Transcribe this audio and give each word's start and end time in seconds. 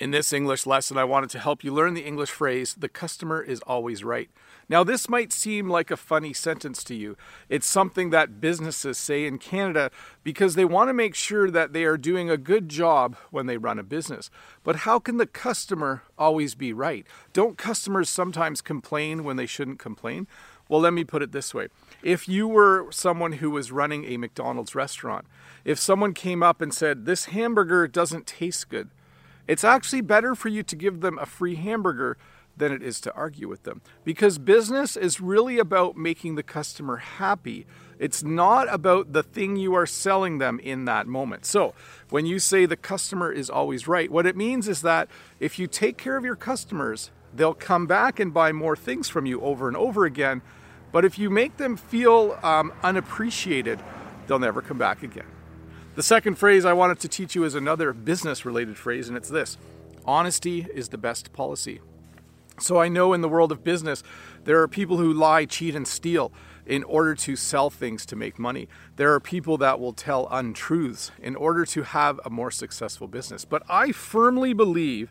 In 0.00 0.12
this 0.12 0.32
English 0.32 0.64
lesson, 0.64 0.96
I 0.96 1.02
wanted 1.02 1.30
to 1.30 1.40
help 1.40 1.64
you 1.64 1.74
learn 1.74 1.94
the 1.94 2.06
English 2.06 2.30
phrase, 2.30 2.76
the 2.78 2.88
customer 2.88 3.42
is 3.42 3.60
always 3.62 4.04
right. 4.04 4.30
Now, 4.68 4.84
this 4.84 5.08
might 5.08 5.32
seem 5.32 5.68
like 5.68 5.90
a 5.90 5.96
funny 5.96 6.32
sentence 6.32 6.84
to 6.84 6.94
you. 6.94 7.16
It's 7.48 7.66
something 7.66 8.10
that 8.10 8.40
businesses 8.40 8.96
say 8.96 9.26
in 9.26 9.38
Canada 9.38 9.90
because 10.22 10.54
they 10.54 10.64
want 10.64 10.88
to 10.88 10.94
make 10.94 11.16
sure 11.16 11.50
that 11.50 11.72
they 11.72 11.82
are 11.82 11.96
doing 11.96 12.30
a 12.30 12.36
good 12.36 12.68
job 12.68 13.16
when 13.32 13.46
they 13.46 13.56
run 13.56 13.80
a 13.80 13.82
business. 13.82 14.30
But 14.62 14.76
how 14.76 15.00
can 15.00 15.16
the 15.16 15.26
customer 15.26 16.04
always 16.16 16.54
be 16.54 16.72
right? 16.72 17.04
Don't 17.32 17.58
customers 17.58 18.08
sometimes 18.08 18.60
complain 18.60 19.24
when 19.24 19.36
they 19.36 19.46
shouldn't 19.46 19.80
complain? 19.80 20.28
Well, 20.68 20.80
let 20.80 20.92
me 20.92 21.02
put 21.02 21.22
it 21.22 21.32
this 21.32 21.52
way. 21.52 21.68
If 22.04 22.28
you 22.28 22.46
were 22.46 22.92
someone 22.92 23.32
who 23.32 23.50
was 23.50 23.72
running 23.72 24.04
a 24.04 24.16
McDonald's 24.16 24.76
restaurant, 24.76 25.26
if 25.64 25.78
someone 25.78 26.14
came 26.14 26.42
up 26.42 26.60
and 26.60 26.72
said, 26.72 27.04
This 27.04 27.24
hamburger 27.26 27.88
doesn't 27.88 28.26
taste 28.26 28.68
good, 28.68 28.90
it's 29.48 29.64
actually 29.64 30.02
better 30.02 30.34
for 30.34 30.48
you 30.48 30.62
to 30.62 30.76
give 30.76 31.00
them 31.00 31.18
a 31.18 31.26
free 31.26 31.56
hamburger 31.56 32.16
than 32.58 32.72
it 32.72 32.82
is 32.82 33.00
to 33.00 33.14
argue 33.14 33.48
with 33.48 33.62
them. 33.62 33.80
Because 34.04 34.38
business 34.38 34.96
is 34.96 35.20
really 35.20 35.58
about 35.58 35.96
making 35.96 36.34
the 36.34 36.42
customer 36.42 36.96
happy. 36.96 37.66
It's 37.98 38.22
not 38.22 38.72
about 38.72 39.12
the 39.12 39.22
thing 39.22 39.56
you 39.56 39.74
are 39.74 39.86
selling 39.86 40.38
them 40.38 40.60
in 40.60 40.84
that 40.84 41.06
moment. 41.06 41.46
So, 41.46 41.74
when 42.10 42.26
you 42.26 42.38
say 42.38 42.66
the 42.66 42.76
customer 42.76 43.32
is 43.32 43.48
always 43.48 43.88
right, 43.88 44.10
what 44.10 44.26
it 44.26 44.36
means 44.36 44.68
is 44.68 44.82
that 44.82 45.08
if 45.40 45.58
you 45.58 45.66
take 45.66 45.96
care 45.96 46.16
of 46.16 46.24
your 46.24 46.36
customers, 46.36 47.10
they'll 47.34 47.54
come 47.54 47.86
back 47.86 48.20
and 48.20 48.34
buy 48.34 48.52
more 48.52 48.76
things 48.76 49.08
from 49.08 49.26
you 49.26 49.40
over 49.40 49.68
and 49.68 49.76
over 49.76 50.04
again. 50.04 50.42
But 50.92 51.04
if 51.04 51.18
you 51.18 51.30
make 51.30 51.56
them 51.56 51.76
feel 51.76 52.38
um, 52.42 52.72
unappreciated, 52.82 53.80
they'll 54.26 54.38
never 54.38 54.62
come 54.62 54.78
back 54.78 55.02
again. 55.02 55.26
The 55.98 56.04
second 56.04 56.36
phrase 56.36 56.64
I 56.64 56.74
wanted 56.74 57.00
to 57.00 57.08
teach 57.08 57.34
you 57.34 57.42
is 57.42 57.56
another 57.56 57.92
business 57.92 58.44
related 58.44 58.76
phrase, 58.76 59.08
and 59.08 59.16
it's 59.16 59.28
this 59.28 59.56
honesty 60.04 60.64
is 60.72 60.90
the 60.90 60.96
best 60.96 61.32
policy. 61.32 61.80
So 62.60 62.78
I 62.78 62.86
know 62.86 63.12
in 63.12 63.20
the 63.20 63.28
world 63.28 63.50
of 63.50 63.64
business, 63.64 64.04
there 64.44 64.62
are 64.62 64.68
people 64.68 64.98
who 64.98 65.12
lie, 65.12 65.44
cheat, 65.44 65.74
and 65.74 65.88
steal 65.88 66.30
in 66.64 66.84
order 66.84 67.16
to 67.16 67.34
sell 67.34 67.68
things 67.68 68.06
to 68.06 68.14
make 68.14 68.38
money. 68.38 68.68
There 68.94 69.12
are 69.12 69.18
people 69.18 69.58
that 69.58 69.80
will 69.80 69.92
tell 69.92 70.28
untruths 70.30 71.10
in 71.20 71.34
order 71.34 71.64
to 71.64 71.82
have 71.82 72.20
a 72.24 72.30
more 72.30 72.52
successful 72.52 73.08
business. 73.08 73.44
But 73.44 73.64
I 73.68 73.90
firmly 73.90 74.52
believe 74.52 75.10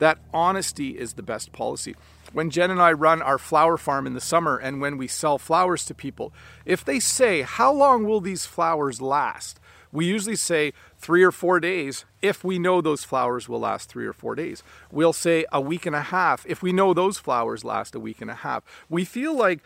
that 0.00 0.18
honesty 0.34 0.98
is 0.98 1.14
the 1.14 1.22
best 1.22 1.52
policy. 1.52 1.96
When 2.34 2.50
Jen 2.50 2.70
and 2.70 2.82
I 2.82 2.92
run 2.92 3.22
our 3.22 3.38
flower 3.38 3.78
farm 3.78 4.06
in 4.06 4.12
the 4.12 4.20
summer 4.20 4.58
and 4.58 4.82
when 4.82 4.98
we 4.98 5.08
sell 5.08 5.38
flowers 5.38 5.86
to 5.86 5.94
people, 5.94 6.34
if 6.66 6.84
they 6.84 7.00
say, 7.00 7.40
How 7.40 7.72
long 7.72 8.04
will 8.04 8.20
these 8.20 8.44
flowers 8.44 9.00
last? 9.00 9.58
We 9.96 10.04
usually 10.04 10.36
say 10.36 10.74
three 10.98 11.22
or 11.22 11.32
four 11.32 11.58
days 11.58 12.04
if 12.20 12.44
we 12.44 12.58
know 12.58 12.82
those 12.82 13.02
flowers 13.02 13.48
will 13.48 13.60
last 13.60 13.88
three 13.88 14.04
or 14.04 14.12
four 14.12 14.34
days. 14.34 14.62
We'll 14.92 15.14
say 15.14 15.46
a 15.50 15.58
week 15.58 15.86
and 15.86 15.96
a 15.96 16.02
half 16.02 16.44
if 16.46 16.62
we 16.62 16.70
know 16.70 16.92
those 16.92 17.16
flowers 17.16 17.64
last 17.64 17.94
a 17.94 17.98
week 17.98 18.20
and 18.20 18.30
a 18.30 18.34
half. 18.34 18.62
We 18.90 19.06
feel 19.06 19.34
like 19.34 19.60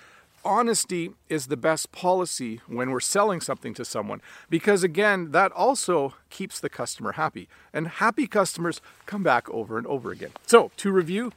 honesty 0.45 1.11
is 1.28 1.48
the 1.48 1.56
best 1.56 1.91
policy 1.91 2.61
when 2.69 2.92
we're 2.92 3.00
selling 3.00 3.41
something 3.41 3.75
to 3.75 3.84
someone 3.84 4.22
because, 4.48 4.84
again, 4.84 5.33
that 5.33 5.50
also 5.50 6.14
keeps 6.31 6.61
the 6.61 6.69
customer 6.69 7.12
happy. 7.15 7.48
And 7.72 7.89
happy 7.89 8.28
customers 8.28 8.81
come 9.06 9.25
back 9.25 9.50
over 9.50 9.78
and 9.78 9.87
over 9.89 10.12
again. 10.12 10.31
So, 10.47 10.70
to 10.77 10.92
review, 10.92 11.33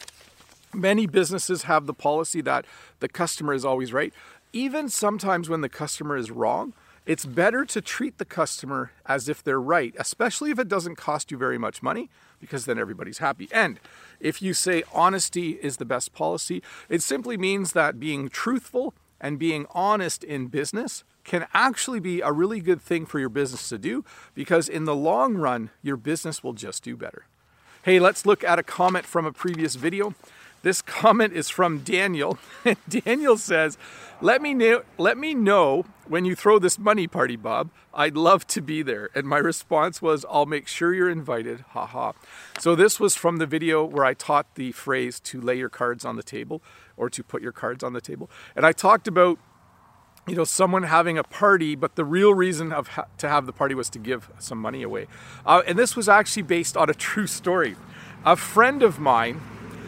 many 0.71 1.07
businesses 1.07 1.63
have 1.63 1.87
the 1.87 1.95
policy 1.95 2.41
that 2.41 2.65
the 2.99 3.09
customer 3.09 3.55
is 3.55 3.65
always 3.65 3.91
right. 3.91 4.13
Even 4.55 4.87
sometimes 4.87 5.49
when 5.49 5.61
the 5.61 5.69
customer 5.69 6.15
is 6.15 6.29
wrong, 6.29 6.73
it's 7.05 7.25
better 7.25 7.65
to 7.65 7.81
treat 7.81 8.17
the 8.17 8.25
customer 8.25 8.91
as 9.05 9.27
if 9.27 9.43
they're 9.43 9.61
right, 9.61 9.93
especially 9.97 10.51
if 10.51 10.59
it 10.59 10.67
doesn't 10.67 10.95
cost 10.95 11.31
you 11.31 11.37
very 11.37 11.57
much 11.57 11.83
money, 11.83 12.09
because 12.39 12.65
then 12.65 12.79
everybody's 12.79 13.17
happy. 13.17 13.49
And 13.51 13.79
if 14.19 14.41
you 14.41 14.53
say 14.53 14.83
honesty 14.93 15.51
is 15.51 15.77
the 15.77 15.85
best 15.85 16.13
policy, 16.13 16.63
it 16.89 17.01
simply 17.01 17.37
means 17.37 17.73
that 17.73 17.99
being 17.99 18.29
truthful 18.29 18.93
and 19.19 19.39
being 19.39 19.65
honest 19.71 20.23
in 20.23 20.47
business 20.47 21.03
can 21.23 21.47
actually 21.53 21.99
be 21.99 22.21
a 22.21 22.31
really 22.31 22.59
good 22.59 22.81
thing 22.81 23.05
for 23.05 23.19
your 23.19 23.29
business 23.29 23.69
to 23.69 23.77
do 23.77 24.03
because 24.33 24.67
in 24.67 24.85
the 24.85 24.95
long 24.95 25.35
run, 25.35 25.69
your 25.81 25.97
business 25.97 26.43
will 26.43 26.53
just 26.53 26.83
do 26.83 26.97
better. 26.97 27.25
Hey, 27.83 27.99
let's 27.99 28.25
look 28.25 28.43
at 28.43 28.59
a 28.59 28.63
comment 28.63 29.05
from 29.05 29.25
a 29.25 29.31
previous 29.31 29.75
video. 29.75 30.13
This 30.63 30.81
comment 30.81 31.33
is 31.33 31.49
from 31.49 31.79
Daniel. 31.79 32.39
Daniel 32.89 33.37
says, 33.37 33.77
"Let 34.21 34.41
me 34.41 34.53
know 34.53 34.83
let 34.97 35.17
me 35.17 35.33
know 35.33 35.85
when 36.07 36.23
you 36.23 36.35
throw 36.35 36.57
this 36.57 36.79
money 36.79 37.05
party, 37.05 37.35
Bob. 37.35 37.69
I'd 37.93 38.15
love 38.15 38.47
to 38.47 38.61
be 38.61 38.81
there." 38.81 39.09
And 39.13 39.27
my 39.27 39.39
response 39.39 40.01
was, 40.01 40.25
"I'll 40.29 40.45
make 40.45 40.69
sure 40.69 40.93
you're 40.93 41.09
invited." 41.09 41.65
Haha. 41.71 42.13
Ha. 42.13 42.19
So 42.59 42.75
this 42.75 42.97
was 42.97 43.13
from 43.15 43.37
the 43.37 43.45
video 43.45 43.83
where 43.83 44.05
I 44.05 44.13
taught 44.13 44.55
the 44.55 44.71
phrase 44.71 45.19
to 45.21 45.41
lay 45.41 45.57
your 45.57 45.69
cards 45.69 46.05
on 46.05 46.15
the 46.15 46.23
table 46.23 46.63
or 46.95 47.09
to 47.09 47.23
put 47.23 47.41
your 47.41 47.51
cards 47.51 47.83
on 47.83 47.91
the 47.91 48.01
table. 48.01 48.31
And 48.55 48.65
I 48.65 48.71
talked 48.71 49.07
about 49.07 49.39
you 50.25 50.35
know 50.35 50.45
someone 50.45 50.83
having 50.83 51.17
a 51.17 51.23
party 51.23 51.75
but 51.75 51.95
the 51.95 52.05
real 52.05 52.33
reason 52.33 52.71
of 52.71 52.87
ha- 52.87 53.07
to 53.17 53.27
have 53.27 53.45
the 53.45 53.51
party 53.51 53.75
was 53.75 53.89
to 53.89 53.99
give 53.99 54.31
some 54.39 54.57
money 54.57 54.81
away 54.81 55.05
uh, 55.45 55.61
and 55.67 55.77
this 55.77 55.97
was 55.97 56.07
actually 56.07 56.43
based 56.43 56.77
on 56.77 56.89
a 56.89 56.93
true 56.93 57.27
story 57.27 57.75
a 58.25 58.37
friend 58.37 58.83
of 58.83 58.99
mine 58.99 59.41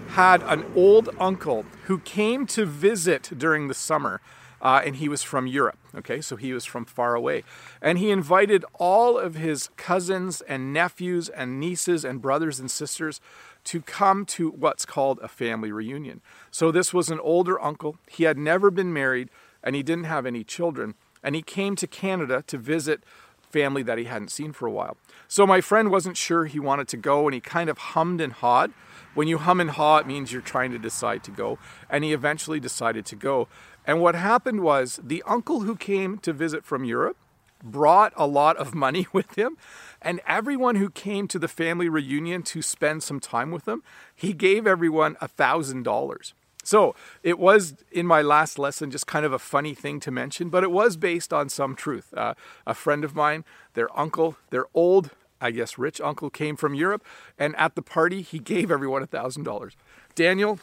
had 0.09 0.41
an 0.43 0.65
old 0.75 1.09
uncle 1.19 1.65
who 1.85 1.99
came 1.99 2.45
to 2.47 2.65
visit 2.65 3.31
during 3.37 3.67
the 3.67 3.73
summer. 3.73 4.21
Uh, 4.61 4.81
and 4.83 4.95
he 4.95 5.07
was 5.07 5.21
from 5.21 5.45
Europe, 5.45 5.77
okay? 5.93 6.21
So 6.21 6.37
he 6.37 6.51
was 6.51 6.65
from 6.65 6.85
far 6.85 7.13
away. 7.13 7.43
And 7.83 7.99
he 7.99 8.09
invited 8.09 8.65
all 8.79 9.15
of 9.15 9.35
his 9.35 9.69
cousins 9.77 10.41
and 10.41 10.73
nephews 10.73 11.29
and 11.29 11.59
nieces 11.59 12.03
and 12.03 12.19
brothers 12.19 12.59
and 12.59 12.71
sisters 12.71 13.21
to 13.65 13.81
come 13.81 14.25
to 14.25 14.49
what's 14.49 14.85
called 14.85 15.19
a 15.21 15.27
family 15.27 15.71
reunion. 15.71 16.21
So 16.49 16.71
this 16.71 16.93
was 16.93 17.09
an 17.09 17.19
older 17.19 17.61
uncle. 17.61 17.97
He 18.07 18.23
had 18.23 18.37
never 18.37 18.71
been 18.71 18.91
married 18.91 19.29
and 19.63 19.75
he 19.75 19.83
didn't 19.83 20.05
have 20.05 20.25
any 20.25 20.43
children. 20.43 20.95
And 21.21 21.35
he 21.35 21.41
came 21.41 21.75
to 21.75 21.87
Canada 21.87 22.43
to 22.47 22.57
visit 22.57 23.03
family 23.49 23.83
that 23.83 23.97
he 23.97 24.03
hadn't 24.05 24.31
seen 24.31 24.51
for 24.51 24.67
a 24.67 24.71
while. 24.71 24.97
So 25.27 25.47
my 25.47 25.61
friend 25.61 25.89
wasn't 25.89 26.17
sure 26.17 26.45
he 26.45 26.59
wanted 26.59 26.87
to 26.89 26.97
go 26.97 27.25
and 27.27 27.33
he 27.33 27.39
kind 27.39 27.69
of 27.69 27.77
hummed 27.77 28.21
and 28.21 28.33
hawed 28.33 28.71
when 29.15 29.27
you 29.27 29.39
hum 29.39 29.59
and 29.59 29.71
haw, 29.71 29.97
it 29.97 30.05
means 30.05 30.31
you're 30.31 30.41
trying 30.41 30.71
to 30.71 30.77
decide 30.77 31.23
to 31.23 31.31
go. 31.31 31.57
And 31.89 32.03
he 32.03 32.13
eventually 32.13 32.59
decided 32.59 33.05
to 33.07 33.15
go. 33.15 33.47
And 33.87 33.99
what 33.99 34.13
happened 34.13 34.61
was 34.61 34.99
the 35.03 35.23
uncle 35.25 35.61
who 35.61 35.75
came 35.75 36.19
to 36.19 36.33
visit 36.33 36.63
from 36.63 36.83
Europe 36.83 37.17
brought 37.63 38.13
a 38.15 38.27
lot 38.27 38.57
of 38.57 38.75
money 38.75 39.07
with 39.13 39.35
him. 39.35 39.57
And 40.01 40.21
everyone 40.27 40.75
who 40.75 40.89
came 40.89 41.27
to 41.29 41.39
the 41.39 41.47
family 41.47 41.89
reunion 41.89 42.43
to 42.43 42.61
spend 42.61 43.01
some 43.01 43.19
time 43.19 43.51
with 43.51 43.65
them, 43.65 43.81
he 44.13 44.33
gave 44.33 44.67
everyone 44.67 45.17
a 45.19 45.27
thousand 45.27 45.83
dollars. 45.83 46.33
So 46.63 46.95
it 47.21 47.37
was 47.37 47.75
in 47.91 48.07
my 48.07 48.23
last 48.23 48.57
lesson 48.57 48.89
just 48.89 49.05
kind 49.05 49.23
of 49.23 49.31
a 49.31 49.39
funny 49.39 49.75
thing 49.75 49.99
to 49.99 50.11
mention, 50.11 50.49
but 50.49 50.63
it 50.63 50.71
was 50.71 50.97
based 50.97 51.31
on 51.31 51.47
some 51.47 51.75
truth. 51.75 52.11
Uh, 52.15 52.33
a 52.65 52.73
friend 52.73 53.03
of 53.03 53.15
mine, 53.15 53.45
their 53.75 53.95
uncle, 53.97 54.35
their 54.49 54.65
old 54.73 55.11
I 55.41 55.51
guess, 55.51 55.77
rich 55.77 55.99
uncle 56.01 56.29
came 56.29 56.55
from 56.55 56.73
Europe, 56.73 57.03
and 57.37 57.55
at 57.57 57.75
the 57.75 57.81
party, 57.81 58.21
he 58.21 58.39
gave 58.39 58.71
everyone 58.71 59.03
a 59.03 59.07
$1,000. 59.07 59.75
Daniel, 60.15 60.59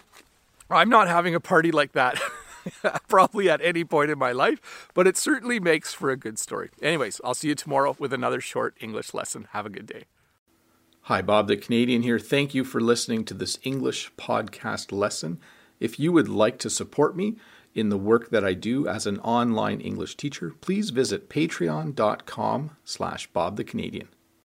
I'm 0.71 0.89
not 0.89 1.09
having 1.09 1.35
a 1.35 1.41
party 1.41 1.71
like 1.71 1.93
that. 1.93 2.19
probably 3.09 3.51
at 3.51 3.61
any 3.61 3.85
point 3.85 4.11
in 4.11 4.19
my 4.19 4.33
life, 4.33 4.89
but 4.95 5.07
it 5.07 5.17
certainly 5.17 5.61
makes 5.61 5.93
for 5.93 6.11
a 6.11 6.17
good 6.17 6.39
story. 6.39 6.71
Anyways, 6.81 7.21
I'll 7.25 7.35
see 7.35 7.49
you 7.49 7.55
tomorrow 7.55 7.97
with 7.99 8.13
another 8.13 8.41
short 8.41 8.77
English 8.81 9.15
lesson. 9.15 9.49
Have 9.51 9.67
a 9.67 9.71
good 9.71 9.87
day. 9.87 10.05
Hi, 11.07 11.21
Bob 11.21 11.49
the 11.49 11.57
Canadian 11.57 12.03
here. 12.03 12.19
Thank 12.19 12.55
you 12.55 12.65
for 12.65 12.81
listening 12.81 13.25
to 13.25 13.35
this 13.35 13.59
English 13.65 14.13
podcast 14.17 14.93
lesson. 14.93 15.41
If 15.81 15.99
you 15.99 16.13
would 16.13 16.29
like 16.29 16.59
to 16.61 16.71
support 16.71 17.17
me 17.17 17.37
in 17.75 17.89
the 17.89 17.99
work 17.99 18.31
that 18.31 18.45
I 18.45 18.55
do 18.55 18.87
as 18.87 19.07
an 19.07 19.19
online 19.21 19.81
English 19.81 20.17
teacher, 20.17 20.55
please 20.61 20.91
visit 20.91 21.29
patreon.com 21.29 22.77
slash 22.85 23.27
Bob 23.29 23.57
the 23.57 23.65
Canadian. 23.65 24.09